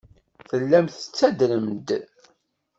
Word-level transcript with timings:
Tellam 0.49 0.85
tettadrem-d. 0.87 1.87